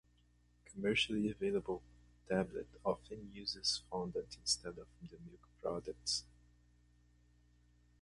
[0.73, 1.83] Commercially available
[2.27, 6.23] tablet often uses fondant instead of the milk products.